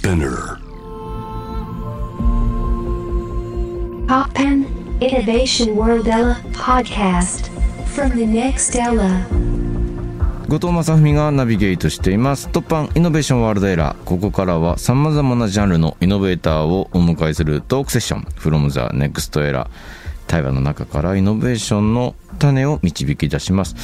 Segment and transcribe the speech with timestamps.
[0.00, 0.56] Spinner.
[10.48, 12.48] 後藤正文がナビゲートしています。
[12.48, 19.68] トッンイノベーションワールドエラーここからはさまざまなジャンルのイノベーターをお迎えするトークセッション「from the next era」
[20.30, 23.74] 対話の中からイノベーションの種を導き出します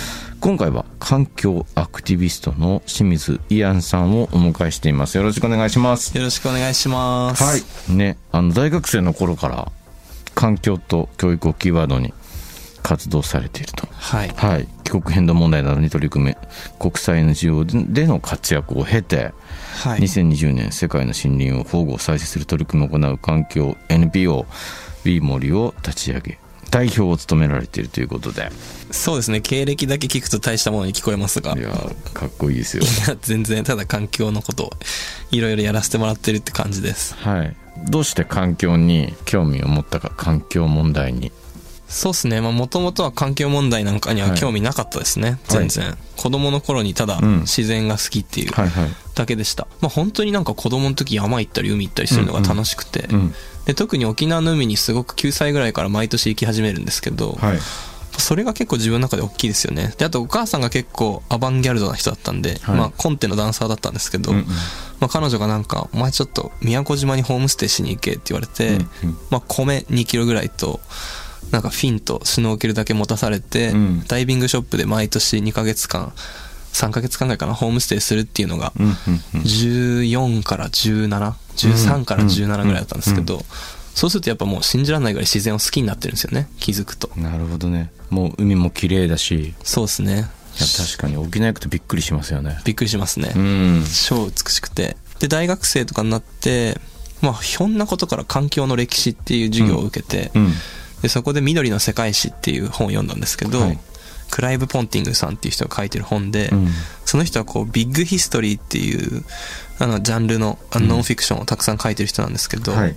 [0.41, 7.43] 今回は環境アクティビストの清水イアンさんをお迎えしていますよろしくお願いしますよろしくお願いします。
[7.43, 7.97] はい。
[7.97, 9.73] ね、あの、大学生の頃から、
[10.35, 12.13] 環境と教育をキーワードに
[12.83, 13.89] 活動されていると。
[13.91, 14.29] はい。
[14.37, 14.69] はい。
[14.85, 16.39] 気候変動問題などに取り組め、
[16.79, 19.33] 国際 NGO での活躍を経て、
[19.83, 20.01] はい。
[20.01, 24.47] 2020年世界の森林を保護再生する取り組みを行う環境 NPO、
[25.07, 26.39] ビーモリを立ち上げ、
[26.71, 28.51] 代表を務められているということで。
[28.91, 29.41] そうですね。
[29.41, 31.55] 経歴だけ聞くと大したものに聞こえますが。
[31.57, 32.83] いいやー、かっこいいですよ。
[33.09, 34.71] や、全然、ただ環境のことを
[35.31, 37.15] いろいろやらせてもらってるって感じです。
[37.15, 37.57] はい。
[37.89, 41.31] どうして環境に興味を持ったか、環境問題に。
[41.89, 42.41] そうですね。
[42.41, 45.39] まあ、もともとは環境問題なんかには興味なかったですね。
[45.49, 45.97] 全然。
[46.17, 48.91] 子供の頃にただうん自然が好きっていうはいはい。
[49.15, 49.69] だけでした。
[49.81, 53.07] まあ、本当になんか子供の時山行ったり海行ったりするのが楽しくて。
[53.11, 53.35] うん。
[53.67, 57.59] で、特に沖縄の海にすごく9歳ぐらいから毎年行き始めるんですけど、はい。
[58.19, 59.95] それが結構自分の中で大きいですよね。
[59.99, 62.77] で、あとお母さんが結構アバンギャルドな人だったんで、はい。
[62.77, 64.47] まあコンテのダンサーだったんですけど、うんうん。
[64.47, 64.53] ま
[65.03, 69.19] あ彼女がなんか、お前ちょっと宮古島にホームステイしに行けって言われて、うんうん。
[69.31, 70.81] まあ米2キロぐらいと、
[71.51, 74.05] なんかフィンとシュノーケルだけ持たされて、うん。
[74.07, 76.13] ダイビングショップで毎年2ヶ月間、
[76.73, 78.95] 3ヶ月間ぐらいかな、ホームステイするっていうのが、うんうん
[79.35, 79.41] うん。
[79.43, 83.45] 14から17、13から17ぐらいだったんですけど、
[83.95, 87.11] そうするとやっぱもう信じられないぐらい自然を好きになってるんですよね、気づくと。
[87.17, 87.91] なるほどね。
[88.11, 89.35] もう海も綺麗だし。
[89.35, 90.29] いそうですね。
[90.61, 92.59] や確かに沖縄行くとびっくりしますよね。
[92.65, 93.33] びっくりしますね。
[93.35, 93.85] うん。
[94.07, 94.97] 超美しくて。
[95.19, 96.81] で、大学生とかになって、
[97.21, 100.53] まあ、ひょんなことから環境の歴史っていう授業を受けて、うん。
[101.03, 103.79] で、そこで緑の世界史っていう本を読んだんですけど、はい。
[104.31, 106.69] クライブ・ポンティングさんっていう人が書いてる本で、うん。
[107.05, 109.25] その人はこう、ビッグヒストリーっていう、
[109.79, 112.97] あの、ジャンルのあのノンフィクションをたくさん書いてる人なんですけど、はい。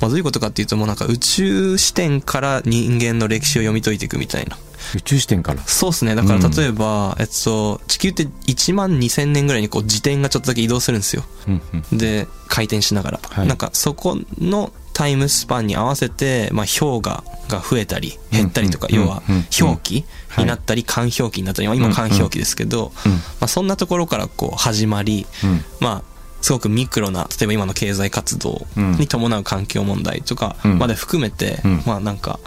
[0.00, 4.56] まあ、どういうことかっていうと、もうなんか宇宙視点から人間の歴史を読み解いていくみたいな。
[4.96, 5.62] 宇宙視点から？
[5.64, 6.16] そうですね。
[6.16, 11.22] だから例えば、えっと、地球って1万2000年ぐらいにこう自転がちょっとだけ移動するんですよ。
[11.46, 11.62] うん
[11.92, 11.98] うん。
[11.98, 13.20] で、回転しながら。
[13.22, 13.46] はい。
[13.46, 18.96] なんかそこのタイムスパンに合わせて、まあ氷河が増えたり減ったりとか、うん。
[18.96, 19.44] 要はうん。
[19.56, 20.44] 氷期はい。
[20.44, 23.12] になったり、寒氷期になったり、まあ今寒氷期ですけど、うん。
[23.12, 25.64] まあそんなところからこう始まり、うん。
[25.78, 26.11] まあ、
[26.42, 30.78] すごくミクロな、例えば今の経済活動に伴う環境問題とかうん。
[30.78, 31.82] まで含めて、うん。
[31.86, 32.38] まあなんか、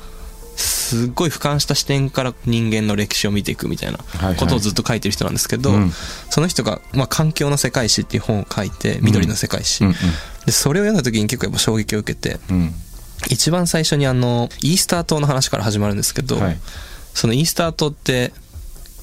[0.57, 4.35] すっごい俯瞰した視点から人間の歴史を見ていくみたいなはいはい。
[4.35, 5.91] ことをずっと書いてる人なんですけど、うん。
[6.29, 9.83] その人が、まあ、環境の世界史っていう本を書いて、緑の世界史。
[9.83, 9.95] うんうん。
[10.45, 12.73] で、それを読んだ時に結構やっぱ衝撃を受けて、うん。
[13.29, 16.59] 一番最初にあの、イースター島の話から始まるんですけど、はい。
[17.13, 18.33] そのイースター島って、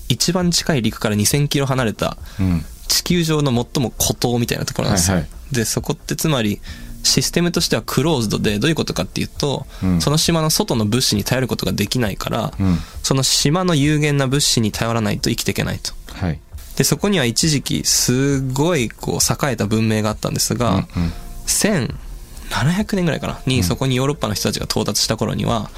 [0.08, 5.16] 一番近い陸から2000キロ離れたうん地球上の最も孤島みたいなところなんですよ。
[5.16, 6.60] はいはで、そこってつまり、
[7.02, 10.00] システムとしてはクローズドで、どういうことかっていうと、うん。
[10.00, 12.78] その島の外の物資に頼ることができないから、うん。
[13.02, 15.92] その島の有限な物資に頼らないと生きていけないと。
[16.12, 16.38] はい。
[16.76, 21.12] で、そこには一時期、すごい、こう、栄えた文明があったんですが、うんうん。
[21.46, 25.70] 1700年ぐらいかなに、そこにヨーロッパの人たちが到達した頃には、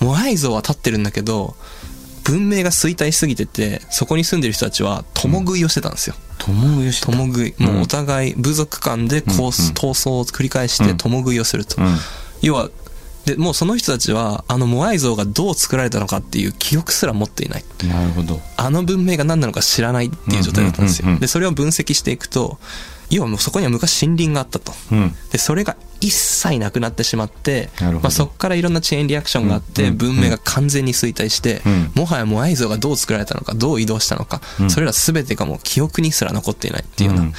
[0.00, 1.56] モアイ像は立ってるんだけど、
[2.28, 6.14] 文明が衰退しすぎてて、そこに住んでる人たちは共食いをしてたんですよ。
[6.38, 7.54] 共よし共食い。
[7.58, 11.80] もうお互い部族間でこう、闘争を繰り返して共食いをすると。
[11.80, 11.96] うん
[12.40, 12.70] 要は、
[13.24, 17.64] で、もうその人たちは、あのモアイ像がどう作られたのかっていう記憶すら持っていない。
[17.84, 21.00] なるほどあの文明が何なのか知らないっていう状態だったんです。
[21.00, 22.58] よで、それを分析していくと、
[23.10, 24.72] 要はもうそこには昔森林があったと。
[24.92, 25.14] うん。
[25.30, 31.92] で、それが一切なくなってしまって、まあ、そこからいろんなチェーンリアクションがあって、文明が完全に衰退して、うん。
[31.94, 34.70] もはやモアイ像がどう作られたのか、どう移動したのか、うん。
[34.70, 37.32] それら全てがもう記憶にすら残っていないっていうような、うん。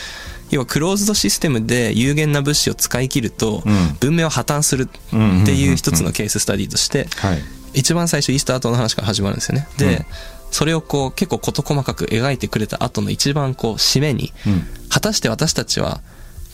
[0.49, 3.97] 要はクローズドシステムで有限な物資を使い切ると、うん。
[3.99, 4.87] 文明は破綻するっ
[5.45, 7.43] ていう一つのケーススタディとして、はい。
[7.75, 9.67] 一番最初イースター島の話から始まるんですよね。
[9.77, 10.05] で、うん
[10.51, 16.01] それをこう結構事細かく描いてくれた後の一番こう締めに、うん果たして私たちは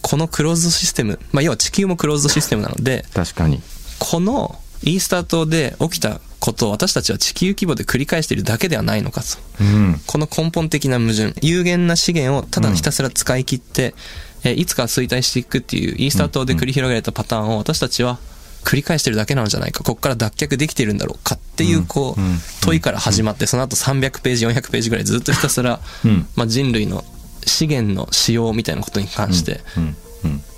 [0.02, 3.62] このクローズドシステム、まあ要は地球もクローズドシステムなので、確かに
[3.98, 9.38] このイースター島で起きたことを私たちは地球規模で繰り返しているだけではないのかと。
[9.62, 11.34] うんこの根本的な矛盾。
[11.42, 13.96] 有限な資源をただひたすら使い切って、
[14.44, 18.20] えーいつか衰退していくっていうイースター島で繰り広げられたパターンを私たちは
[18.66, 19.84] 繰り返してるだけなんじゃないか。
[19.84, 22.40] ここから脱却できているんだろうかっていう、こう、うん。
[22.62, 26.28] 問いから始まって、その後300ページ、400ページぐらいずっとひたすら、うん。
[26.36, 27.06] まあ人類の
[27.46, 29.62] 資源の使用みたいなことに関して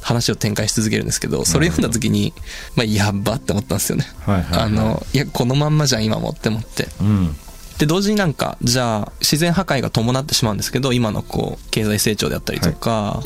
[0.01, 2.33] 話を展開し続けるんですけど、それ読んだ時に、
[2.75, 4.05] まあ、やっばって思ったんですよね。
[4.25, 4.61] はいはいはい。
[4.61, 6.87] あの、いや、このまんまじゃん、今もって思って。
[7.01, 7.35] うん。
[7.77, 13.21] で、同時になんか、じゃあ、自然破壊が伴ってしまうんですけど、今のこう、経済成長であったりとか、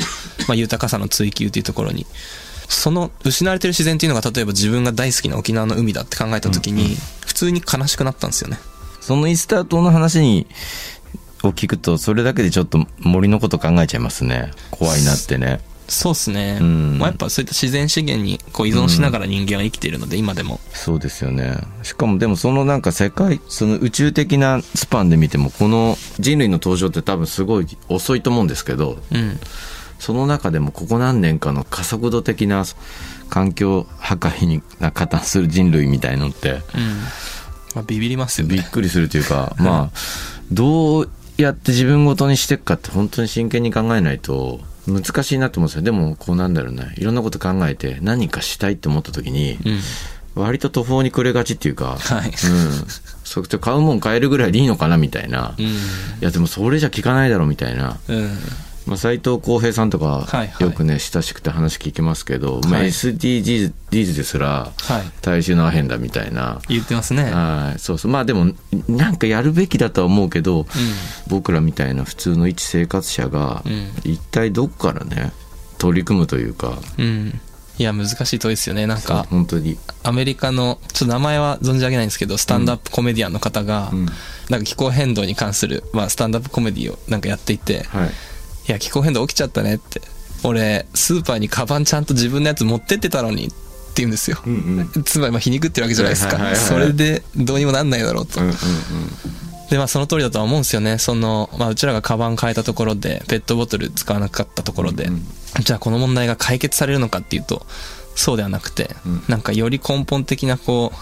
[0.47, 2.05] まあ、豊かさの追求っていうところに、
[2.73, 6.95] その失われてる自然っていうのが、例えば自分が大好きな沖縄の海だって考えた時に、
[7.25, 8.57] 普通に悲しくなったんですよね。
[9.01, 10.47] そのイースター島の話に
[11.44, 16.57] を聞くとそれだけでちょっと森のこと考えちゃいますね怖いなってねそうっすね。
[16.62, 20.62] うんまあ、やっぱそういった自然資源にこう依存しながら人間は生きているので、今でも。
[20.71, 29.38] そうですよねしかもでもそのなんか世界その宇宙的なスパンで見てもこの人類の登場って多分すごい遅いと思うんですけどうん。
[30.01, 32.65] その中でもここ何年かの加速度的な
[33.30, 34.63] 環境破壊に
[34.94, 36.59] 加担する人類みたいのってうん。
[37.75, 38.56] まあ、ビビりますよね。
[38.56, 39.98] びっくりするというか まあ
[40.51, 49.80] どうやって自分ごとにしていくかって本当に真剣に考えないと難しいなと思うんですよでもこうなんだろうねいろんなこと考えて何かしたいって思った時にうん。
[50.33, 52.33] 割と途方に暮れがちっていうか、はいうん、
[53.24, 58.38] そ買うもん買えるぐらいでいいのかなみたいな、いやでもそれじゃ効かないだろうみたいな、うん。
[58.91, 58.93] うん。
[58.93, 60.27] まあ、斉藤浩平さんとか
[60.59, 65.01] よくね親しくて話聞きますけど、まあ、はい SDGs ですらはい。
[65.21, 67.23] 大衆のアヘンだみたいな、言ってますね。
[67.23, 68.53] はいそうそうまあでも
[68.88, 70.65] なんかやるべきだとは思うけど、
[71.27, 75.31] 僕らみたいな普通の一生活者がうん一体どこからね
[75.77, 77.05] 取り組むというかうん。
[77.05, 77.41] うん。
[77.77, 78.85] いや、難しい問いですよね。
[78.85, 84.05] なんか、本当にアメリカの、ちょっと名前は存じ上げないんですけど、スタンドアップコメディアンの方が、うん
[84.49, 88.09] なんか気候変動に関する、まあ、スタンドアップコメディをなんかやっていて、はい
[88.67, 90.01] いや、気候変動起きちゃったねって。
[90.43, 93.55] 俺、スーパーにカバンちゃんと自分のやつ持ってってたのにって
[93.97, 94.41] 言うんですよ。
[94.45, 96.55] うんうんつまり、まあ、皮肉ってるわけじゃないですか。
[96.55, 98.39] それで、どうにもなんないだろうと。
[98.39, 98.55] うんうん
[99.71, 100.97] で、まあ、その通りだとは思うんですよね。
[100.97, 105.25] その、まあ、うちらがカバン変えたところで、ペットボトル使わなかったところで、うん
[105.63, 107.65] じゃあこの問題が解決されるのかっていうと、
[108.15, 110.97] そうではなくて、うんなんかより根本的な、こう、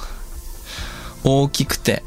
[1.24, 2.04] 大きくて、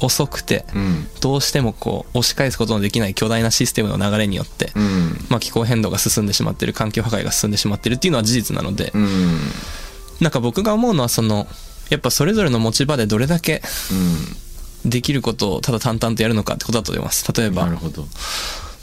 [0.00, 1.06] 遅くて、うん。
[1.20, 5.26] どうしてもこう、押し返すことのできない巨大なシステムの流れによって、うん。
[5.28, 9.38] まあ、気候変動が進んでしまってる、環境破壊が進んでしまってるっていうのは事実なので、うん。
[10.20, 11.46] なんか僕が思うのはその、
[11.90, 13.62] やっぱそれぞれの持ち場でどれだけ
[14.84, 17.30] できることをただ淡々とやるのかってことだと思います。
[17.32, 17.68] 例えば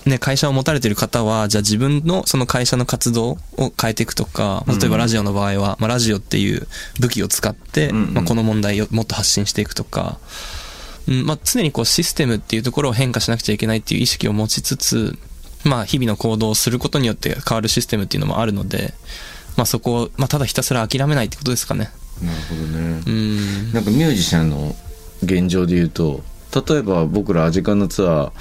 [0.05, 6.67] ね、会社を持たれてる方は、じゃあ自分のその会社の活動を変えていくとか、例えばラジオの場合は、まあ、ラジオっていう
[6.99, 10.17] 武器を使って、まあ、この問題をもっと発信していくとか、
[11.07, 15.17] うんまあ、常にこうシステムっていうところを変化しなくちゃいけないっていう意識を持ちつつ、
[15.65, 18.93] まあ、日々の行動をすることによって変わるシステムっていうのもあるので、
[19.57, 21.91] まあ、そこを、まあ、ただひたすら諦めないってことですかね。
[22.23, 23.73] なるほどねうん。
[23.73, 24.75] なんかミュージシャンの
[25.23, 26.23] 現状で言うと
[26.67, 28.31] 例えば僕らアジカンのツアー、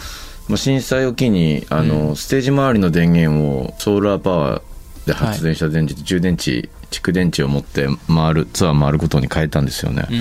[0.49, 4.63] まあ、震災を機にあの、ステージ周りの電源をソーラーパワー
[5.11, 10.19] で発電した電池、充電池蓄電池を持って回るツアー回ることに変えたんですよね、うん。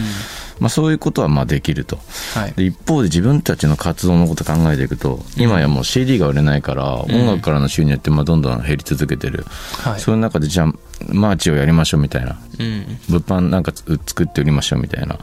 [0.60, 2.00] まあ、そういうことはまあできると
[2.34, 2.54] はい。
[2.54, 9.46] で一方で自分たちの活動のこと考えていくと今やもう CD が売れないから、音楽からの収入ってまあどんどん減り続けてる、
[9.84, 10.00] はい。
[10.00, 10.74] そういう中でじゃあ
[11.08, 13.00] マーチをやりましょうみたいなうん。
[13.10, 15.18] 物販なんかつ作って売りましょうみたいな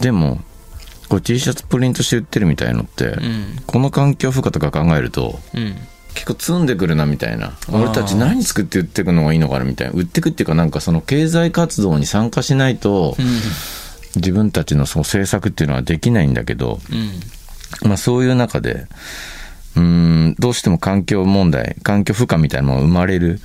[0.00, 0.40] でも
[1.08, 3.62] こう T シャツプリントして売ってるみたいのって、うん。
[3.66, 5.76] この環境負荷とか考えるとうん。
[6.14, 13.26] 結構積んでくるなみたいなー俺たち何作って売ってくのがいいのかなみたいな売ってくっていうかなんかその経済活動に参加しないとうん。
[14.16, 16.78] 自分たちのその政策っていうのはできないんだけど、
[17.82, 17.88] うん。
[17.88, 18.86] まあ、そういう中で
[19.74, 23.40] うーんどうしても環境問題環境負荷みたいなのが生まれる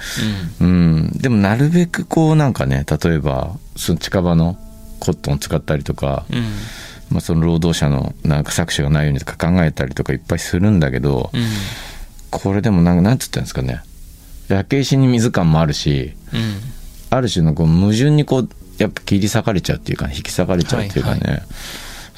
[0.61, 4.57] うん、でもなるべくこうなんかね例えばその近場の
[4.99, 6.43] コットンを使ったりとか、うん。
[7.09, 11.41] まあ、その労働者のなんか搾取がないようにとか考えたりとかいっぱいするんだけど、うん。
[12.29, 13.81] これでもなんかなんつったんですかね。
[14.47, 16.59] 焼け石に水感もあるしうん。
[17.11, 21.43] ある種のこう矛盾にこうやっぱ切り裂かれちゃうっていうか、引き裂かれちゃうっていうかね、はい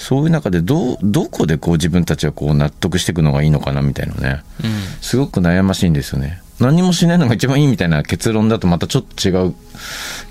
[0.02, 4.44] そういう中でどうどこでこう自分たちはこう納得していくのがいいのかなみたいなね。
[4.64, 4.72] うん。
[5.00, 6.42] すごく悩ましいんですよね。
[6.60, 9.54] 何もしないのが一番いいみたいな結論だとまたちょっと違う。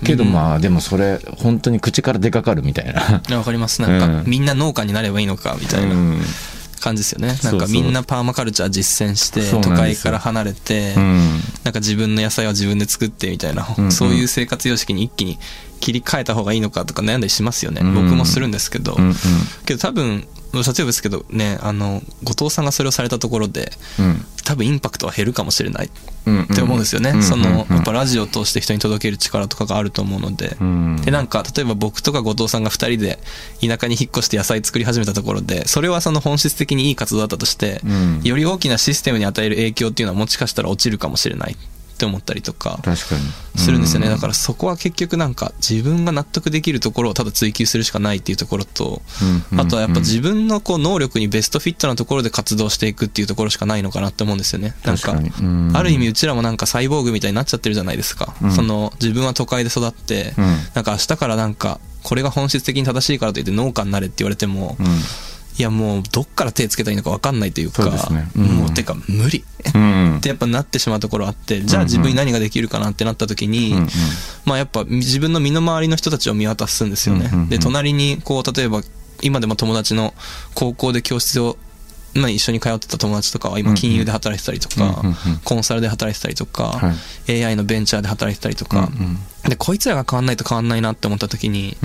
[0.03, 3.81] けど、まあでもそれ本当に口から出かかるみたいな、わかります。
[3.81, 4.23] なんか、うん。
[4.25, 5.95] みんな農家になればいいのか、みたいな。
[5.95, 6.21] うん
[6.81, 7.39] 感じですよね。
[7.43, 15.37] なんかみんなパーマカルチャー実践して、都会から離れて、うんなんか自分の野菜は自分で作ってみたいな、うんうんそういう生活様式に一気に
[15.79, 17.81] 切り替えた方がいいのかとか悩んだりしますよね。
[17.81, 18.95] うん僕もするんですけど。
[18.97, 19.15] うん
[19.65, 24.25] けど多分、例えばですけどね、あの、後藤さんがそれをされたところで、うん。
[24.43, 25.89] 多分インパクトは減るかもしれないっ
[26.25, 27.11] うんて思うんですよね。
[27.11, 27.75] うんその、うん。
[27.75, 30.57] やっぱラジオを通して人に届ける力とかがあると思うので。
[30.59, 31.01] うん。
[31.03, 33.19] で、なんか、例えば僕とか後藤さんが二人で
[33.65, 38.21] 田舎に引っ越して野菜作り始めたところで、それはその本質的にいい活動だったとして、うん。
[38.23, 41.55] より大きなシステムに与える影響っていうのはもしかしたら落ちるかもしれない
[42.01, 42.79] っって思ったりとか
[43.55, 44.07] するんですよね。
[44.07, 49.03] うだからそこは結局なんか自分が納得できるところをただ追求するしかないっていうところと、
[49.51, 54.73] うんあとはやっぱ自分のこう能力にベストフィットなところで活動していくっていうところしかないのかなって思うんですよね。
[54.83, 55.13] なんか
[55.77, 58.33] ある意味うちらもなんかサイボーグみたいになっちゃってるじゃないですか。
[58.41, 58.51] うん。
[58.51, 60.45] その自分は都会で育って、うん。
[60.73, 64.87] なんか明日からなんかこれが本質的に正しいからといって農家になれって言われても、うん
[65.57, 68.27] いやもうどっから手つけたらいいのか分かんないというか、そうね。
[68.35, 68.43] うん。
[68.43, 69.43] もうてか無理。
[69.75, 70.17] うん。
[70.17, 73.77] ってやっぱなってしまうところあって、じゃあ自分に何ができるかなってなった時に、うん。
[73.79, 73.87] うん
[74.45, 77.29] まあやっぱ自分の身の回りの人たちを見渡すんですよね。
[77.31, 77.37] うん。
[77.37, 77.43] うん。
[77.43, 78.81] うんで、隣にこう例えば
[79.21, 80.13] 今でも友達の
[80.55, 81.57] 高校で教室を
[82.13, 85.01] まあ、一緒に通ってた友達とかは今金融で働いてたりとか、
[85.45, 86.93] コンサルで働いてたりとか、は
[87.29, 89.17] AI のベンチャーで働いてたりとか、うん
[89.49, 91.75] でこいつらが変わんないと変わんないなって思った時に、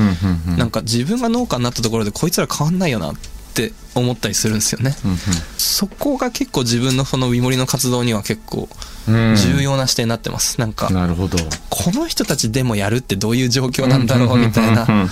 [0.58, 3.28] なんか自分が農家になったところでこいつら変わんないよなって
[3.94, 4.96] 思ったりするんですよね。
[5.04, 5.16] うん
[5.58, 8.68] そこが結構自分のそのウィモリの活動には結構
[9.08, 10.58] うん重要な視点になってます。
[10.58, 14.94] なんか、なるほどこの人たちでもやるってどういう状況なんだろうみたいなうん。
[14.94, 15.06] うんうん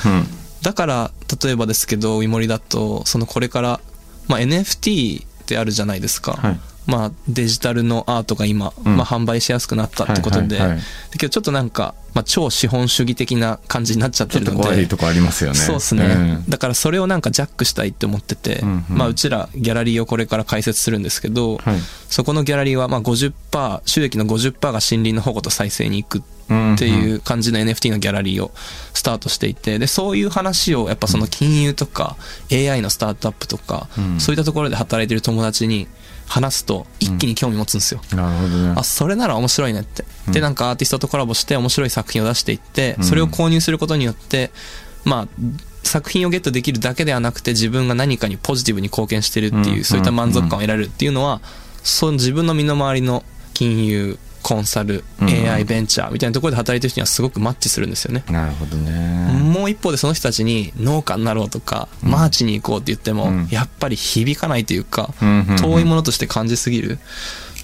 [0.62, 1.10] だから、
[1.44, 3.80] 例えばですけど、ウィモリだと、そのこれから、
[4.28, 6.32] まあ NFT ってあるじゃないですか。
[6.32, 8.96] はいまあデジタルのアートが今、うん。
[8.96, 10.84] まあ販売しやすくなったってことで、はいはいはい。
[11.12, 15.56] だけどちょっとなんか、まあ超資本主義的な感じになっちゃってるので、怖いとこありますよね。
[15.56, 16.44] そうですね、ん。
[16.48, 18.98] だからそれをなんかジャックしたいって思ってて、うんうん。
[18.98, 21.76] まあうちらギャラリーをこれから開設するんですけど、はい。
[22.08, 28.52] そこのギャラリーはまあ50%、収益の50%が森林の保護と再生に行くっていう感じの NFT のギャラリーを
[28.92, 32.16] スタートしていて、で、そういう話をやっぱその金融とか
[32.52, 34.20] AI のスタートアップとか、うん。
[34.20, 35.88] そういったところで働いてる友達に
[36.26, 38.00] 話すと一気に興味持つんですよ。
[38.14, 38.74] なるほどね。
[38.76, 40.04] あ、それなら面白いねって。
[40.26, 40.32] うん。
[40.32, 43.04] で、なんかアーティストとコラボして面白い作品を出していってう、ん。
[43.04, 44.50] それを購入することによって、
[45.04, 45.28] まあ、
[45.82, 49.84] 作品をゲットできるだけではなくて自分が何かにポジティブに貢献してるっていう、うん。
[49.84, 51.40] そういった満足感を得られるっていうのは、
[51.82, 55.28] その自分の身の回りの金融、コンサル、うん。
[55.28, 58.24] AI、ベンチャーみたいなところで働いてる人にはすごくマッチするんですよね。
[58.30, 59.32] なるほどね。
[59.42, 63.48] もう一方でその人たちに農家になろうとか、マーチに行こうって言っても、うん。
[63.50, 65.56] やっぱり響かないというか、うんうんうん。
[65.56, 66.98] 遠いものとして感じすぎる。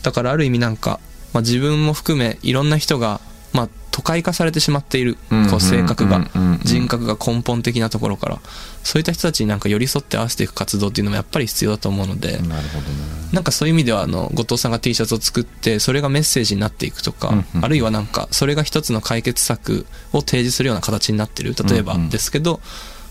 [0.03, 1.01] だからある意味なんか、
[1.35, 3.21] まあ、自分も含めいろんな人が、
[3.53, 8.41] まあ、都会化されてしまっている、うんうんこう性格がうんうんうん、人格が根本的なところから、
[8.83, 13.21] そういった人たちになんか寄り添って合わせていく活動っていうのもやっぱり必要だと思うので、なるほどね。
[13.33, 21.55] なんかそういう意味では、あの、後藤さんが T シャツを作って、それがメッセージになっていくとか、うんうんあるいはなんか、それが一つの解決策を提示するような形になってる。
[21.69, 22.11] 例えばうんうん。
[22.11, 22.61] ですけど、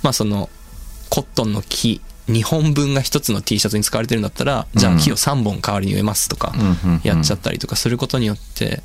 [0.02, 0.50] まあその、
[1.10, 8.82] コットンの木、2本分が一つの T シャツに使われてるんだったら、じゃあ木を3本代わりに植えますとかうんうんうん、やっちゃったりとかすることによって、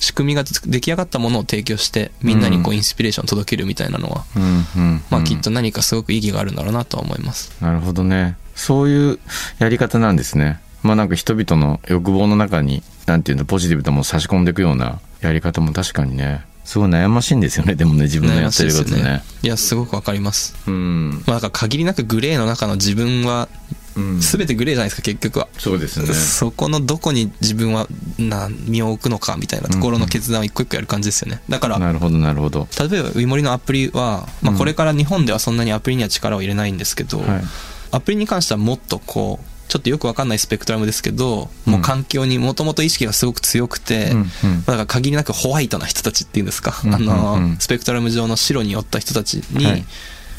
[0.00, 7.52] 仕組みが出来上がったものを提供して、みんなにこうインスピレーションを届けるみたいなのは、うんうんまあきっと何かすごく意義があるんだろうなとは思います。
[7.60, 8.36] なるほどね。
[8.54, 9.18] そういう
[9.58, 10.60] やり方なんですね。
[10.82, 16.44] まあなんか人々の欲望の中になんていうのポジティブなも差し込んでいくようなやり方も確かにね。
[16.64, 17.74] すごい悩ましいんですよね。
[17.74, 19.22] でもね自分のやってること悩ましいですね。
[19.42, 20.54] いや、すごくわかります。
[20.66, 21.24] うん。
[21.26, 23.78] まあだから限りなくグレーの中の自分はうん
[24.20, 26.06] 全てグレーじゃないですか結局は、そうですね。
[26.12, 27.86] そこのどこに自分は
[28.18, 31.42] な身を置くのかみたいなところの決断を一個一個やる感じですよね。
[31.48, 32.68] だからなるほどなるほど。
[32.78, 37.42] 例えばウィモリのアプリは、まあ、これから日本ではそんなにアプリには力を入れないんですけど、はい。
[37.90, 47.42] アプリに関してはもっとこうちょっとよくわかんないスペクトラムですけど、もう環境にもともと意識がすごく強くて、うんだから限りなくホワイトな人たちっていうんですか、うんあの、うん。
[47.42, 49.84] うんスペクトラム上の白に寄った人たちに、はい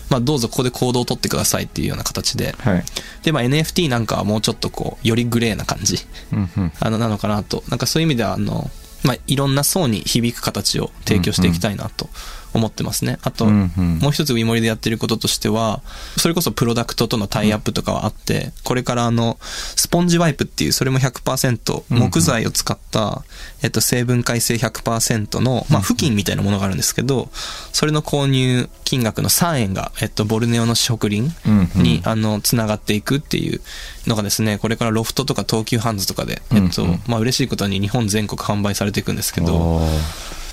[0.09, 2.83] まあどうぞここで行動を取ってくださいっていうような形で、はい。
[3.23, 5.97] で、まあ NFT なんかはもうちょっとこう、よりグレーな感じ、
[6.33, 6.71] うんうん。
[6.79, 7.63] あの、なのかなと。
[7.69, 8.69] なんかそういう意味では、あの、
[9.03, 12.09] まあいろんな層に響く形を提供していきたいなと
[12.53, 13.19] 思ってますね。
[13.21, 13.99] あと、うんうん。
[13.99, 15.81] もう一つウィモリでやってることとしては、
[16.17, 23.23] それこそプロダクトとのタイアップとかはあって、これからあの、スポンジワイプっていう、それも100%木材を使った、
[23.61, 27.29] えっと、成分解性100%の、まあ、付近みたいなものがあるんですけど、
[27.71, 31.83] それの購入金額の3円が、えっと、ボルネオの植林うんうん。
[31.83, 33.61] に、あの、つながっていくっていう
[34.07, 37.01] のがですね、これからロフトとか東急ハンズとかで、えっと、うんうん。
[37.07, 39.81] まあ、嬉しいことに日本全国販売されていくんですけど、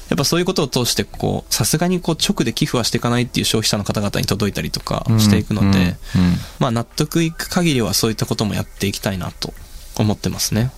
[0.08, 5.94] やっぱそういうことを通して、こう、さすがにこう直で寄付はしていかないっていう消費者の方々に届いたりとかしていくので、うんうんうん。
[6.60, 9.52] まあ納得いく限りはそういったこともやっていきたいなと
[9.98, 10.70] 思ってますね。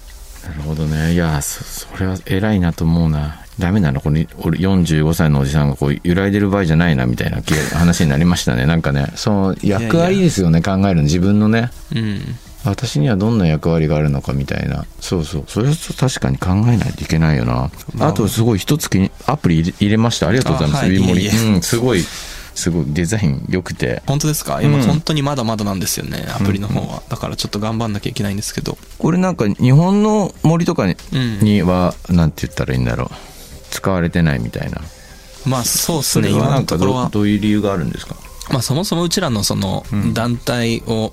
[0.49, 1.12] なるほどね。
[1.12, 3.44] いやそそれは偉いなと思うな。
[3.58, 7.42] ダメなのこれ俺45歳のおじさんがこう揺らいでる場合じゃないなみたいな
[7.76, 8.66] 話になりましたね。
[8.66, 11.02] なんかねその役割ですよね考えるの。
[11.02, 11.70] 自分のね。
[11.94, 12.20] うん。
[12.65, 14.85] 私にはどんな役割があるのかみたいな。
[15.00, 15.45] そうそう。
[15.47, 18.09] それは確かに考えないといけないよな、まあ。
[18.09, 20.29] あとすごい一つ気にアプリ入れました。
[20.29, 20.85] ありがとうございます。
[20.85, 20.97] あはい。
[20.97, 22.03] うんすごい
[22.55, 24.03] すごいデザイン良くて。
[24.07, 24.61] 本当ですか？
[24.61, 24.83] 今うん。
[24.83, 27.05] 本当にまだまだなんですよね、アプリの方は。
[27.09, 28.77] だからちょっと頑張んなきゃいけないんですけど。
[28.99, 31.38] これなんか日本の森とかに,、うん。
[31.38, 33.09] にはなんて言ったらいいんだろう。
[33.71, 34.81] 使われてないみたいな。
[35.47, 37.09] まあそうですね、今のところは。
[37.11, 38.17] どういう理由があるんですか？
[38.50, 40.12] まあそもそもうちらのそのうん。
[40.12, 41.12] 団体を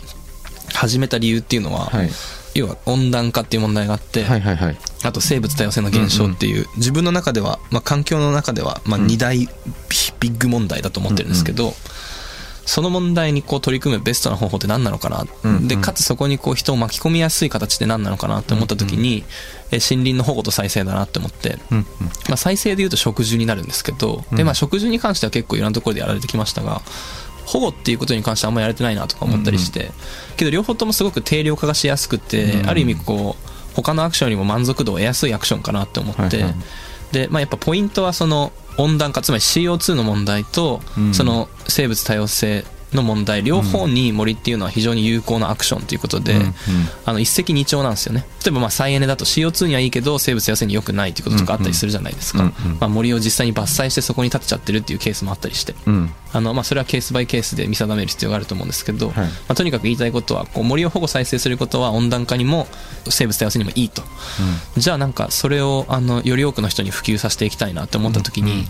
[0.76, 2.10] 始めた理由っていうのは、はい。
[2.54, 4.78] 要は温暖化っていう問題があって、はいはいはい。
[5.04, 9.08] あと生物多様性の減少っていう、自分の中では、まあ、環境の中では、まあ、うん。
[9.08, 9.48] 二大ビ
[10.20, 11.74] ビッグ問題だと思ってるんですけど、
[12.66, 15.68] その問題にこう取り組むベストな方法って何なのかな、うんうん。
[15.68, 19.24] でかつそこにこう人を巻き込みやすい形って何なのかなって思った時に、
[19.72, 21.78] え森林の保護と再生だなって思って、うん
[22.28, 24.38] まあ、再生でいうと植樹になるんですけど、うん。
[24.38, 26.82] でまあ、植樹に関しては結構いろんなところでやられてきましたが
[27.46, 29.92] 保護っていうことに関してはあんまりやれてないなとか思ったりして、
[30.38, 36.46] けど両方ともすごく定量化がしやすくて、うんある意味こう他のアクションよりも満足度を得やすいアクションかなって思って、
[37.12, 41.14] で、まあ、やっぱポイントはその温暖化つまり CO2 の問題と、うん。
[41.14, 46.54] その生物多様性の問題両方に森っていうのは非常に有効なアクションということで、うんうん。
[47.06, 48.26] あの一石二鳥なんですよね。
[48.44, 52.54] 例えばまあ再エネだと CO2 にはいいけど生物多様性に良くないということとかあったりするじゃないですか、うんうん。
[52.80, 56.14] まあ、森を実際に伐採してそこに建てちゃってるっていうケースもあったりしてうん。
[56.32, 59.16] あのまあそれはケースバイケースで見定める必要があると思うんですけど、はい。
[59.18, 62.68] まあ、とにかく言いたいことはこう森を保護再生することは温暖化にも
[63.10, 64.04] 生物多様性にもいいと。
[64.78, 68.66] じゃあなんかそれをあのより多くの人に普及させていきたいなって思った時に、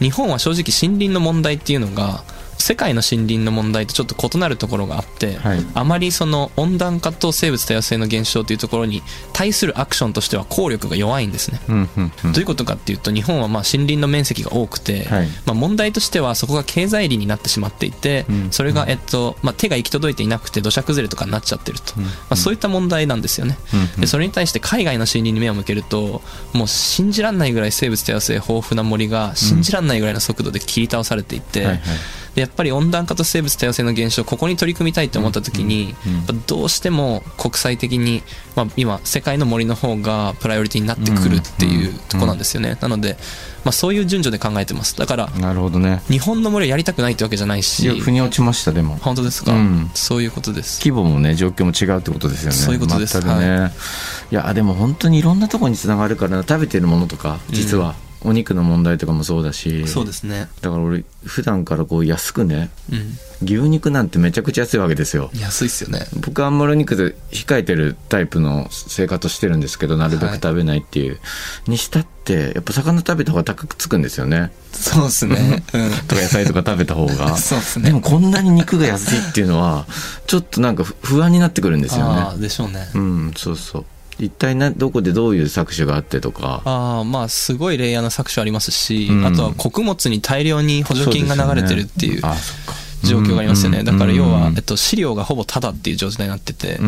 [0.00, 2.24] 日本は正直森林の問題っていうのが
[2.58, 5.66] 世界の森林の問題とちょっと異なるところがあって、はい。
[5.74, 11.60] あまりその温暖化と生物多様性の減少というところに対するアクションとしては効力が弱いんですね。
[11.68, 12.32] うんうんうん。
[12.32, 15.28] どういうことかっていうと日本はまあ森林の面積が多くて、はい。
[15.46, 18.50] まあ、問題としてはそこが経済利になってしまっていて、うん。
[18.50, 22.04] それがえっとまあ手が行き届いていなくて土砂崩れとかになっちゃってると、うん。
[22.04, 24.00] まあ、そういった問題なんですよね、うんうん。
[24.00, 31.80] でそれに対して海外の森林に目を向けるともう信じられないぐらい生物多様性豊富な森が信じられないぐらいの速度で切り倒されていて、はいはい
[32.34, 35.94] でやっぱり温暖化と生物多様性の減少ここに取り組みたいと思った時に、
[36.46, 38.22] どうしても国際的に、
[38.56, 43.16] まあ、今世界の森の方がプライオリティになってくるっていうところなんですよね、なので、
[43.64, 44.96] まあ、そういう順序で考えてます。
[44.96, 46.02] だからなるほどね。
[46.08, 48.96] 日本の森をやりたくないってわけじゃないいしや腑に落ちましたでも。
[48.96, 49.90] 本当ですか、うん。
[49.94, 50.80] そういうことです。
[50.80, 52.56] 規模もね状況も違うってことですよね。
[52.56, 53.20] そういうことです。
[53.20, 53.72] 全くね、
[54.30, 57.94] い、やでも本当にいろんなところにつながるからな食べてるものとか実は、
[58.24, 60.48] お肉の問題とかもそうだしそうですね。
[60.60, 63.18] だから俺普段からこう安くねうん。
[63.42, 65.30] 牛肉なんてめちゃくちゃ安いわけですよ。
[65.34, 66.06] 安いっすよね。
[66.16, 71.18] 僕はあんまりお肉で控えてるタイプの生活してるんですけどなるべく食べないっていう、
[71.66, 74.52] にしたってやっぱ魚食べた方が高くつくんですよね。
[74.72, 75.62] そうですね。
[75.74, 75.90] うん。
[76.08, 77.36] とか野菜とか食べた方が。
[77.38, 77.86] そうですね。
[77.86, 79.86] でもこんなに肉が安いっていうのは
[80.26, 82.88] ちょっとなんか不不安になってくるんですよああねでしょうね。
[82.94, 83.84] うんそうそう
[84.18, 86.62] 一体などこでどういう搾取があってとか。
[86.64, 89.26] ああまあすごいレイヤーな搾取ありますし、うん。
[89.26, 92.22] あとは穀物に大量に補助金が流れてるっていう
[93.02, 93.84] 状況がありますよね、うん。
[93.84, 94.56] だから要は、うん。
[94.56, 96.78] えっと、飼料がほぼタダっていう状態になってて、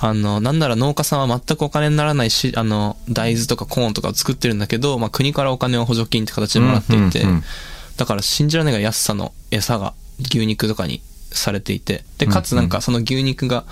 [0.00, 7.24] あのなんなら農家さんは全くお金にならないしあの大豆とかコーンとかを作ってるんだけど、まあ、国からお金を補助金って形でもらっていて、
[7.96, 13.64] だから信じられないがら安さの餌が牛肉とかにされていてでかつなんかその牛肉が、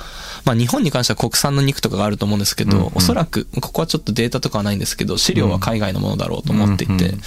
[0.44, 2.92] まあ、日本に関しては国産の肉とかがあると思うんですけど、うんうん。
[2.96, 7.20] おそらくここはちょっとデータとかはないんですけど飼料は海外のものだろうと思っていて、うんうん。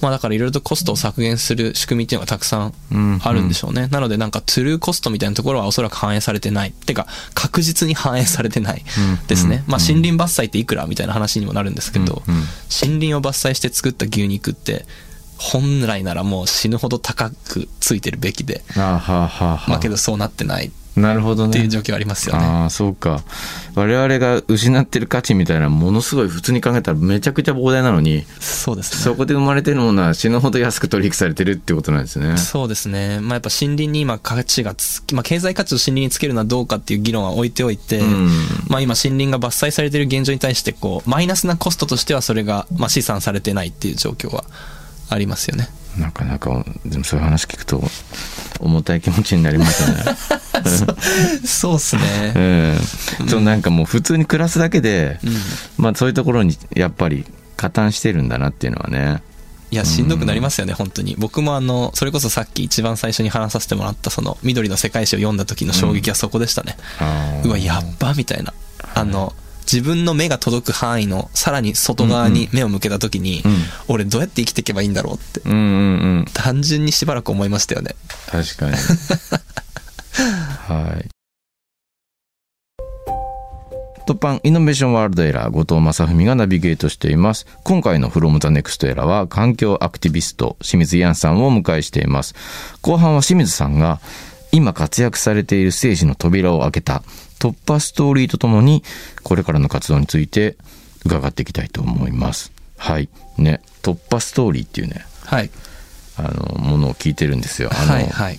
[0.00, 3.88] まあだからいろいろとコストを削減する仕組みっていうのがたくさんあるんでしょうね。
[3.88, 6.72] なのでなんかトゥルーコストみたいなところはおそらく反映されてない。
[6.72, 8.84] てか確実に反映されてない
[9.28, 9.62] ですね。
[9.66, 9.72] うん。
[9.72, 12.40] まあ森林伐採っていくらみたいな話にもなるんですけど、うんうん。
[12.70, 14.84] 森林を伐採して作った牛肉って
[15.38, 20.66] 本来ならもう死ぬほど高くついてるべきで、あーはあはまあけどそうなってない。
[20.66, 21.52] っなるほどね。
[21.52, 22.44] ていう状況ありますよね。
[22.44, 23.22] ああそうか。
[23.74, 29.02] 我々が失ってる価値みたいなものすごい普通に考えたらめちゃくちゃ膨大なのにそうですね。
[29.02, 32.36] そこで生まれてるものは死ぬほど安く取引されてるってことなんですね。
[32.36, 33.18] そうですね。
[33.20, 38.28] まあやっぱ森林に今価値がつき、まあ経済価値を森林につけるのはどうかっていう議論は置いておいて、うん。
[38.68, 44.44] まあ今森林が伐採されている現状に対してこう、マイナスなコストとしてはそれが、まあ試算されてないっていう状況は
[45.08, 45.68] ありますよね。
[45.98, 47.80] なかなかでもそういう話聞くと
[48.58, 50.16] 重たい気持ちになりますね
[51.46, 52.02] そうですね。
[52.34, 52.78] え
[53.24, 55.36] えそうなんかもう普通に暮らすだけで、うん。
[55.76, 57.24] まあそういうところにやっぱり
[57.56, 59.22] 加担してるんだなっていうのはね
[59.70, 61.16] いや、しんどくなりますよね、本当に。
[61.18, 66.76] 僕もあの、それこそさっき一番最初に話させてもらったその、緑の世界史を読んだ時の衝撃はそこでしたね。
[67.00, 68.54] あーうわ、やっばみたいな。
[68.94, 69.34] あの、
[69.70, 73.54] 自分の目が届く範囲のさらに外側に目を向けた時に、うん
[73.88, 75.60] 俺どうやって生きていけばいいんだろうって、うんうんう
[76.22, 77.94] ん単純にしばらく思いましたよね。
[78.30, 78.76] 確かに
[80.68, 81.14] はい
[84.06, 87.46] 突版イノベーションワールドエラー後藤正文がナビゲートしています。
[87.64, 92.34] 今回の From the Next エラーは環境アクティビスト清水ヤンさんをお迎えしています。
[92.82, 94.00] 後半は清水さんが
[94.52, 97.02] 今活躍されている政治の扉を開けた
[97.44, 98.82] 突破ストーリーとともに
[99.22, 100.56] これからの活動について
[101.04, 102.52] 伺っていきたいと思います。
[102.78, 103.10] はい。
[103.36, 105.50] ね、突破ストーリーっていうね、はい。
[106.16, 107.68] あの、ものを聞いてるんですよ。
[107.70, 108.38] あの、はい、はい。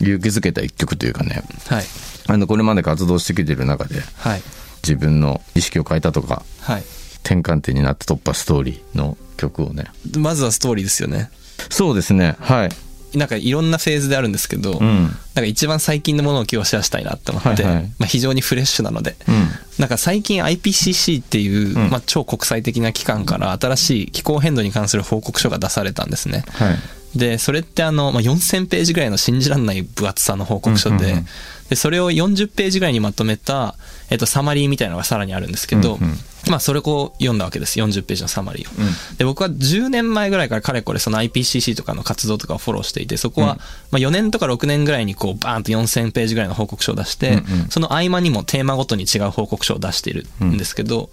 [0.00, 1.84] 勇気づけた一曲というかね、はい。
[2.28, 4.42] あの、これまで活動してきてる中で、はい。
[4.84, 6.84] 自分の意識を変えたとか、はい。
[7.24, 9.86] 転換点になった突破ストーリーの曲をね。
[10.16, 11.28] まずはストーリーですよね。
[11.70, 12.68] そうですね、はい。
[13.14, 15.04] なんかいろんなフェーズであるんですけど、うん。
[15.04, 19.48] なんか一番最近のものを今日シェアしたいなって思って、はいはいまあ、非常にフレッシュなので、うん。
[19.78, 26.44] なんか最近 IPCC っていう、うんまあ、超国際的な機関から新しい気候変動に関する報告書が出されたんですね。
[26.50, 27.18] はい。
[27.18, 31.26] で、それってあの、まあ、4000ページぐらいの信じられない分厚さの報告書で、うんうんうん
[31.68, 33.74] で、それを40ページぐらいにまとめた、
[34.10, 36.14] えっと、サマリーみたいなのがさらにあるんですけど、うんうん
[36.48, 37.78] まあ、それを読んだわけです。
[37.78, 38.72] 40ページのサマリーを。
[38.78, 43.62] うんで、僕は10年前ぐらいからかれこれその IPCC とかの活動とかをフォローしていて、そこは、うんま
[43.94, 51.10] あ4年とか6年ぐらいにこうバーンと4000ページぐらいの報告書を出して、うんうんその合間にもテーマごとに違う報告書を出しているんですけど、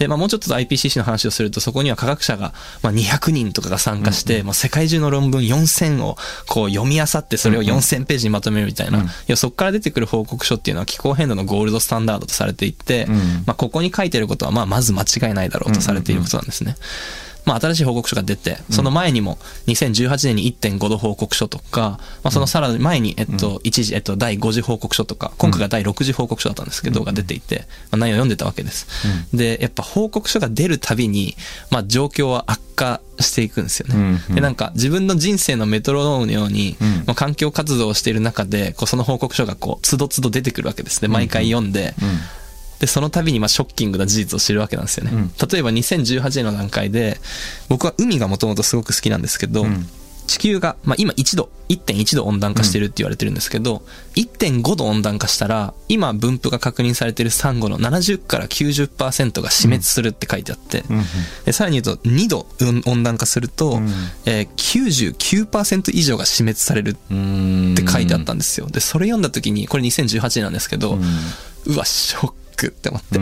[0.00, 6.16] で、まあもうちょっと IPCC の話をすると、そこには科学者が、まあ200人とかが参加して、もう世界中の論文4000を
[6.48, 9.04] こう読み漁って、それを4000ページにまとめるみたいな、うん。
[9.04, 13.14] いや、そこから出てくる報告書っていうのは気候変動のゴールドスタンダードとされていて、うん。
[13.44, 16.76] まあここに書いてることは、まあまず間違いないだろうとされていることなんですね。
[17.44, 28.86] まあ、新しい報告書が出て、その前にも2018年に1.5度報告書とか、まあ、そのさらに前に、えっと、一時、えっと、第5次報告書とか、今回が第6次報告書だったんですけど、が出ていて、まあ、内容を読んでたわけです。
[29.34, 31.36] で、やっぱ報告書が出るたびに、
[31.70, 34.20] まあ、状況は悪化していくんですよね。
[34.30, 36.88] で、なんか、自分の人生のメトロノームのように、うん。
[37.06, 41.02] まあ、環境活動をしている中で、こう、その報告書がこう、つどつど出てくるわけです。
[41.02, 41.08] ね。
[41.08, 41.94] 毎回読んで、
[42.80, 45.12] で、その度にまあショッキングな事実を知るわけなんですよね。
[45.12, 47.20] うん例えば2018年の段階で、
[47.68, 49.88] 僕は海がもともとすごく好きなんですけど、うん
[50.30, 53.82] 地球が、まあ今1度、1.1度温暖化してるって言われてるんですけど、
[54.14, 61.04] 1.5度温暖化したら、今分布が確認されてるサンゴの70から90%が死滅するって書いてあって、うん。
[61.46, 62.46] でさらに言うと2度
[62.86, 63.88] 温暖化すると、うん
[64.24, 67.72] えー99%以上が死滅されるうん。
[67.72, 68.68] って書いてあったんですよ。
[68.68, 71.02] で、それ読んだ時に、これ2018年なんですけど、うん
[71.66, 73.18] うわ、ショックって思って。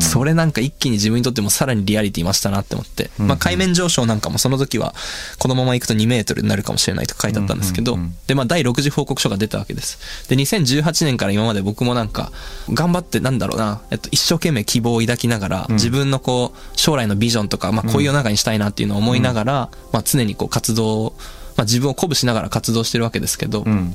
[0.00, 4.94] それなんか一気に自分にとってもさらにリアリティ増したなって思って、うんまあ海面上昇なんかもその時は
[5.38, 7.98] このまま行くと2メートルになるかもしれないと書いてあったんですけど。
[8.26, 10.28] でまあ第6次報告書が出たわけです。
[10.28, 12.30] で2018年から今まで僕もなんか
[12.70, 21.14] 頑張ってなんだろうな、えっと一生懸命希望を抱きながら自分のこう将来のビジョンとか、まあこういう世の中にしたいなっていうのを思いながら、まあ常にこう活動を、
[21.56, 23.94] まあ自分を鼓舞しながら活動してるわけですけど、うん。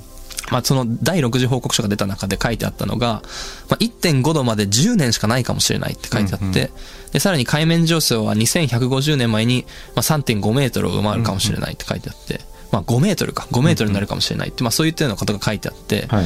[0.51, 3.21] まあ、その第6次報告書が出た中で書いてあったのが、
[3.69, 6.69] まあ、1.5度まで10年しかないかもしれないって書いてあって、うんうん
[7.11, 16.25] で、さらに海面上昇は2150年前に、まあ、3.5メートルを上回るかもしれないって書いてあって、まあ、5メートルか、5メートルになるかもしれないって、まあ、そういったようなことが書いてあって、はい。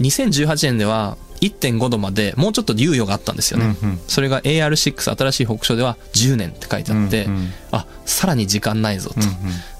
[0.00, 3.76] 2018年では1.5度までもうちょっと猶予があったんですよね。
[3.82, 9.16] うんうんそれが AR6 新しい報告書では10年って書いてあって、うんうんあ、さらに時間ないぞと。
[9.16, 9.34] うんうん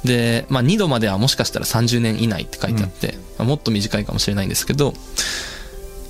[0.05, 4.95] で、まあ、2度まではもしかしたら30年以内って書いてあって、まあもっと短いかもしれないんですけど、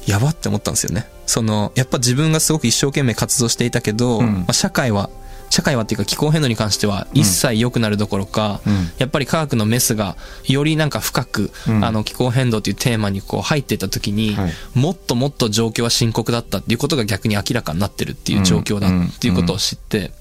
[0.06, 1.06] やばって思ったんですよね。
[1.26, 5.11] その、やっぱ自分がすごく一生懸命活動していたけど、うんまあ、社会は、
[5.50, 8.90] 社会はっていうか気候変動に関しては一切良くなるどころか、うん。
[8.98, 11.84] やっぱり科学のメスがよりなんか深く、うん。
[11.84, 14.52] あの気候変動というテーマにこう入っていった時に、はい。
[14.74, 20.12] もっともっと状況は深刻だったっていうことが逆に明らかになってるっていう状況だっていうことを知って、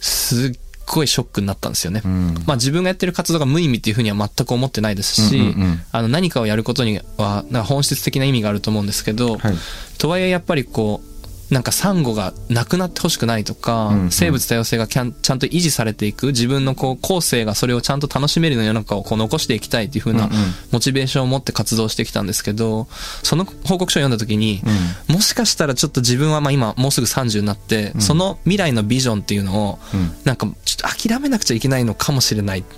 [0.00, 2.02] すっごいショックになったんですよね。
[2.04, 2.34] うん。
[2.46, 5.82] まあ自分がやってる活動が無意味っていうふうには全く思ってないですし、うんうんうん。
[5.90, 9.54] あの何かをやることにはなんか本質的な意味があると思うんですけど、はい。
[9.98, 11.13] とはいえやっぱりこう、
[11.54, 14.10] なんかサンゴがなくなってほしくないとか、うんうん。
[14.10, 20.38] 生物多様性がちゃんと維持されていく、自分のこう後世がそれをちゃんと楽しめるような世の中をこう残していきたいっていう風なうんうん。
[20.72, 22.88] モチベーションを持って活動してきたんですけど、
[23.22, 24.62] その報告書を読んだ時に、
[25.06, 30.12] もしかしたらちょっと自分はまあ今もうすぐ30になって、その未来のビジョンっていうのを、うん。
[30.24, 32.74] なんかちょっと諦めなくちゃいけないのかもしれないって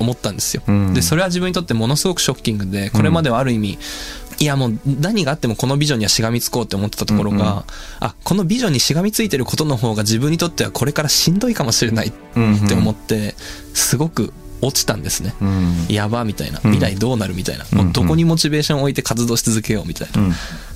[0.00, 0.64] 思ったんですよ。
[0.66, 0.92] うん。
[0.92, 3.78] で、それは自分にとってものすごくショッキングで、これまではある意味、
[4.42, 7.64] いやもう何があってもこのビジョンにはしがみつこうって思ってたところが、うんうん
[8.00, 12.12] あ、このビジョンにしがみついてることの方が自分にとってはこれからしんどいかもしれないっ
[12.68, 13.36] て思って、
[13.72, 15.34] すごく落ちたんですね。
[15.40, 16.60] うんやばみたいな。
[16.64, 17.66] うん未来どうなるみたいな。
[17.70, 20.20] うんもうどこにモチベーションを置いて活動し続けようみたいな。
[20.20, 20.32] っうん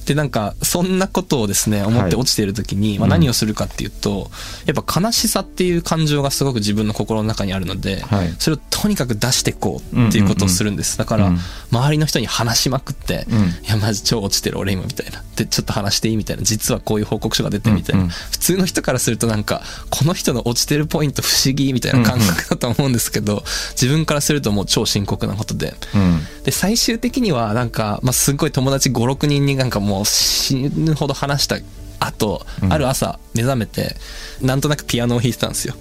[0.07, 4.31] で、なんか、そんなことをですね、思って落ちている時に、まあ、何をするかっていうと、
[4.65, 10.99] やっぱ悲しさっていう感情がすごく自分の心の中にあるので、はいそれをとにかく出していこうっていうことをするんです。
[10.99, 11.39] だから、うん
[11.73, 15.23] 周りの人に話しまくって、うんいや、マジ超落ちてる俺今みたいな。
[15.35, 16.43] で、ちょっと話していいみたいな。
[16.45, 18.07] 実はこういう報告書が出てみたいな。
[18.09, 23.43] 普通の人からするとなんか、この人の落ちてるポイント不思議みたいな感覚だと思うんですけど、
[23.73, 25.75] 自分からするともう超深刻なことで。
[25.95, 31.57] うんで、最終的にはなんか、まあ、すっごい友達5、6人になんかもう死ぬほど話した
[31.99, 33.97] 後、うんある朝目覚めて、
[34.43, 35.75] なんとなくピアノを弾いてたんですよ。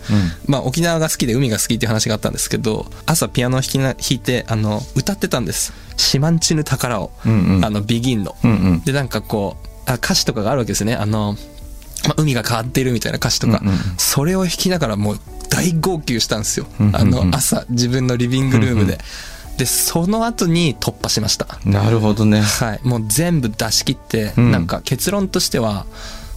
[0.48, 5.74] まあ沖縄が好きで海が好きっていう話があったんですけど、朝ピアノを弾きな弾いて、あの、歌ってたんです。
[5.98, 7.12] シマンチヌ宝を。
[7.26, 8.36] うんうんあの、ビギンの。
[8.44, 10.96] うんうんで、なんかこう、あ歌詞とかがあるわけですね。
[10.96, 11.38] あの、
[12.08, 16.68] まあ、海が変わってるみたいな歌詞とか、うんうんそれを弾きながらもう大号泣したんですよ。
[16.80, 18.98] うんうんうんあの、朝自分のリビングルームで。
[19.58, 21.60] で、その後に突破しました。
[21.66, 22.42] なるほどね。
[22.42, 22.80] はい。
[22.84, 24.52] もう全部出し切って、うん。
[24.52, 25.86] なんか結論としては、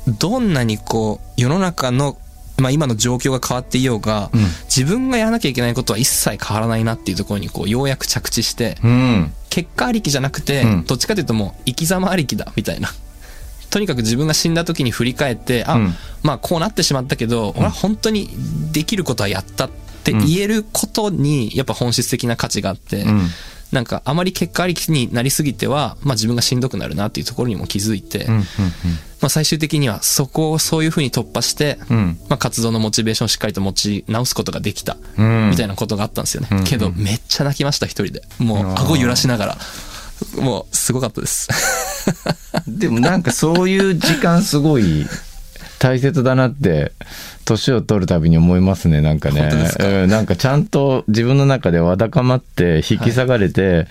[0.06, 2.16] どんなにこう、世の中の、
[2.58, 4.40] まあ今の状況が変わっていようが、うん。
[4.64, 9.32] 自分がやらなきゃいけないことは一切変わらないなっていうところにこう、ようやく着地して、うん。
[9.50, 10.84] 結果ありきじゃなくて、うん。
[10.84, 12.90] どっちかというともう生き様ありきだみたいな。
[13.70, 15.94] とにかく自分が死んだ時に振り返ってあ、うん。
[16.22, 18.30] まあこうなってしまったけど、俺は本当に
[18.72, 19.66] できることはやった。
[19.66, 23.28] って言えることにやっぱ本質的な価値があって、うん
[23.72, 28.42] なんかあまり結果ありきになりすぎては、まあ、自分がしんどくなるなっていうところにも気づいて、うんま
[29.26, 36.48] あ、最終的にはそこをそういうふうに突破して、うんうんまあ、活動のモチベーションをしっかりと持ち直すことができた、うんみたいなことがあったんですよね。
[36.50, 38.22] うんけど、めっちゃ泣きました、一人で。
[38.38, 39.58] もう、顎揺らしながら。
[40.40, 41.48] もう、すごかったです。
[42.66, 45.06] でもなんかそういう時間すごい
[45.78, 46.92] 大切だなって
[47.44, 49.48] 年を取るたびに思いますねなんかね。
[49.80, 53.86] うんなんかちゃんと自分の中でわだかまって引き下がれて、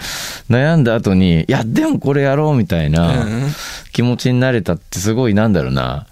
[0.49, 3.25] 悩んだ後にいやでもこれやろうみたいな
[3.93, 6.07] 気持ちになれたってすごいなんだろうな。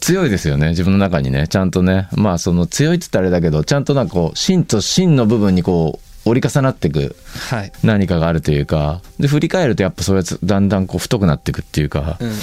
[0.00, 1.46] 強いですよね自分の中にね。
[1.48, 2.08] ちゃんとね。
[2.16, 7.16] まあその強いって言ったらあれだけどちゃんとなんかこう芯と芯の部分にこう折り重なっていく
[7.50, 7.72] はい。
[7.82, 12.34] 何かがあるというかで振り返るとやっぱそれはだんだんこう太くなっていくっていうか、うんうん。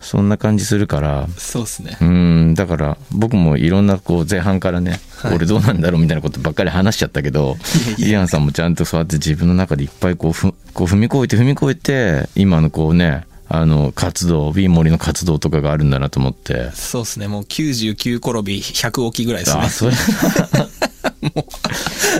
[0.00, 2.04] そんな感じするからそうですねう。
[2.04, 7.56] んだから僕もいろんなこう前半からね、はい俺どうなんだろうみたいなことばっかり話しちゃったけど
[7.98, 17.28] イアンさんもちゃんとそうやって自分の中でいっぱいこうふこう踏み越えて踏み越えて今のこうねあの活動 B 森の活動とかがあるんだなと思ってそうですね。
[17.28, 19.70] もう99転び100起きぐらいですねあ。
[19.70, 19.92] それ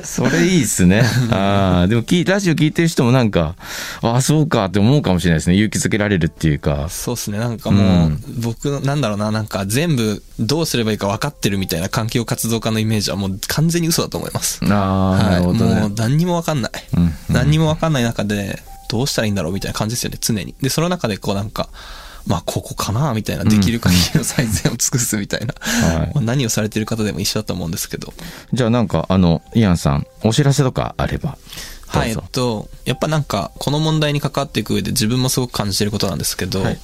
[0.07, 3.57] それいいっすね あーでもきラジオ聞いてる人もなんか
[4.03, 7.39] あそうかって思うかもしれないですね勇気づけられるっていうかそうですね。
[7.39, 14.61] なんかもう、うん僕の、なんだろうな、なんか全部どうすればいいか分かってるみたいな環境活動家のイメージはもう完全に嘘だと思います。
[14.63, 14.75] ああ、な
[15.31, 15.37] はい。
[15.37, 16.73] るほどねもう何にも分かんない。
[16.97, 20.55] うんうん何にも分かんない中で、どうしたらいいんだろうみたいな感じですよね、常に。
[20.63, 21.69] で、その中でこうなんか、
[22.27, 25.55] まあ、ここかなみたいな、できる限りの最善を尽くすみたいな。
[25.61, 26.11] はい。
[26.15, 28.13] まあ何をされてる方でも一緒だと思うんですけど。
[28.53, 31.39] じゃあなんかあのイアンさんお知らせとかあれば。
[31.87, 36.79] はい、えっと、やっぱなんか、この問題に関わっていく上で自分もすごく感じてることなんですけど、はい。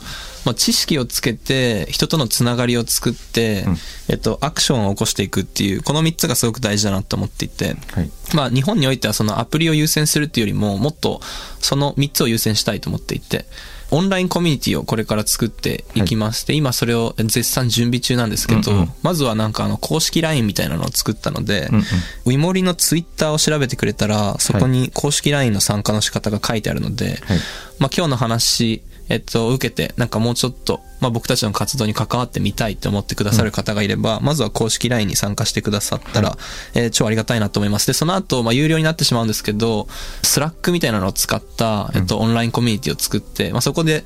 [0.45, 3.77] まあ、知識をつけて、人とのつながりを作って、うん。
[4.09, 8.11] えっと、アクションを起こしていくっていう、この3つがすごく大事だなと思っていて、はい。
[8.35, 11.21] まあ、日本においてはそのアプリを優先するっていうよりも、もっと
[11.61, 13.47] その3つを優先したいと思っていて、
[13.93, 18.93] オンラインコミュニティをこれから作っていきまして、今それを絶賛準備中なんですけど、うんうん。
[19.03, 21.83] まずはなんかあの公式 LINE みたいなのを作ったので、うんうん。
[21.83, 21.85] ウ
[22.31, 27.39] イモリのツイッターを調べてくれたら、そこに公式 LINE の参加の仕方が書いてあるので、はい。
[27.79, 36.39] まあ今日の話、えっと、受けて、なんかもうちょっと、まあ僕たちの活動に関わってみたいと思ってくださる方がいれば、まずは公式 LINE に参加してくださったら、
[36.73, 37.87] えー超ありがたいなと思います。
[37.87, 39.87] で、その後、まあ有料になってしまうんですけど、
[40.23, 44.05] スラックみたいなのを使った、えっと、オンラインコミュニティを作って、まあそこで、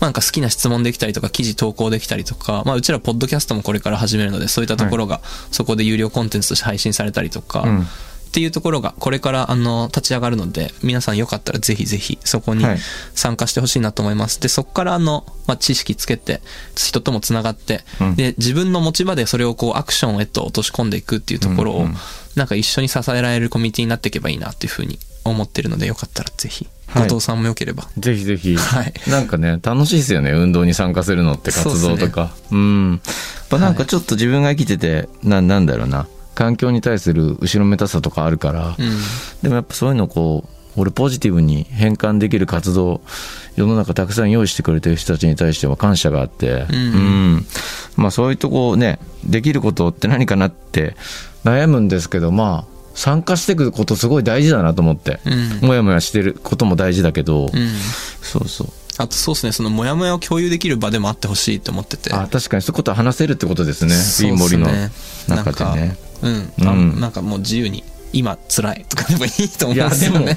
[0.00, 5.20] まあなんか好きな質問できたりとか、記事投稿できたりとか、まあうちらポッドキャストもこれから始めるので、そういったところが、
[5.52, 7.86] そこで有料コンテンツとして配信されたりとか、うん
[8.28, 12.78] っていうところがこれからあの立ち上がるので皆さんよかったらぜひぜひそこにはい。
[13.14, 14.40] 参加してほしいなと思います。
[14.40, 16.40] でそこからあの、まあ、知識つけて
[16.76, 18.16] 人ともつながって、うん。
[18.16, 21.96] で自分の持ち場でそれをこうアクションへと落とし込んでいくっていうところを、うんうん
[22.38, 27.02] なんか一緒に支えられるコミュニティになっていけばいいなっていうふうに思ってるのでよかったらぜひ、はい。
[27.02, 27.88] 後藤さんもよければ。
[27.98, 28.94] ぜひぜひ、はい。
[29.10, 30.30] なんかね楽しいですよね。
[30.30, 32.32] 運動に参加するのって活動とか。
[32.52, 33.00] うん。
[33.04, 33.10] や
[33.42, 36.06] っぱなんかちょっと自分が生きてて、ななんだろうな
[36.38, 38.96] 環境に対する後ろめたさとかあるから、うん。
[39.42, 43.00] でもやっぱそういうのをこう俺ポジティブに変換できる活動
[43.56, 47.34] 世の中たくさん用意してくれてる人たちに対しては感謝があって、うん。
[47.38, 47.46] ん。
[47.96, 50.94] まあそういうとこねできることって何かなって
[51.42, 55.66] 悩むんですけどまあ参加していくことすごい大事だなと思って、うん。
[55.66, 57.68] もやもやしてることも大事だけど、うん。
[58.22, 58.68] そうそう。
[58.98, 62.14] あとそうですね、そのモヤモヤを共有できる場でもあってほしいと思ってて。
[62.14, 63.92] あ確かにそういうことは話せるってことですね。
[63.92, 64.90] すいい森のね
[65.28, 67.00] 中でねうん、あうん。
[67.00, 69.86] なんかもう自由に、今辛いとかでもいいと思う。
[69.86, 70.34] んですよね。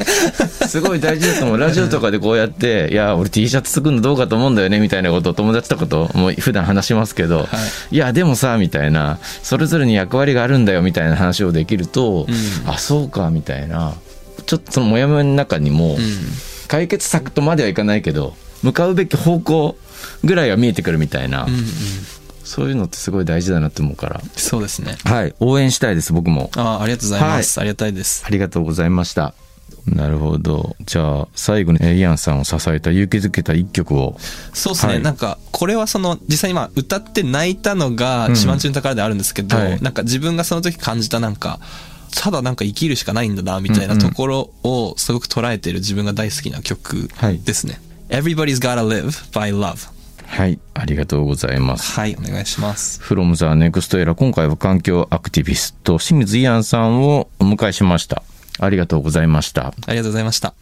[0.68, 1.58] すごい大事だと思う。
[1.58, 7.48] ラジオとかでこうやって「いや俺 T シャツ作るのどうかと思うんだよね」みたいなことを友達とかともう普段話しますけど、
[7.90, 12.70] い、やでもさみたいなそれぞれに役割があるんだよみたいな話をできると、うん。
[12.70, 13.94] あそうかみたいな。
[14.46, 16.00] ちょっとそのモヤモヤの中にも、うん。
[16.68, 19.76] 解決策とまではいかないけど向かうべき方向
[20.24, 21.60] ぐらいは見えてくるみたいな、うんうん
[22.44, 24.98] そういうのってすごい大事だなって思うからそうですね。
[25.04, 27.60] はい応援したいです僕もああ、ありがとうございます。
[27.60, 28.24] ありがたいです。
[28.26, 29.34] ありがとうございました。
[29.86, 30.76] なるほど。
[30.86, 34.16] じゃあ、最後にえーイアンさんを支えた、勇気づけた一曲を。
[34.54, 41.60] そうですね、はいなんか、これはその、実際に今歌って泣いたのが、うんシマンチュン宝であるんですけど、はいなんか自分がその時感じたなんか、
[42.16, 47.82] ただなんか生きるしかないんだな、みたいなところをすごく捉えてる自分が大好きな曲はいですね。
[48.10, 49.90] Everybody's Gotta Live by Love。
[50.32, 51.92] はい、ありがとうございます。
[52.00, 53.02] はい、お願いします。
[53.02, 58.24] フロムザネクストエラ、今回は環境アクティビスト清水イアンさんをお迎えしました。
[58.58, 59.68] ありがとうございました。
[59.68, 60.56] ありがとうございました。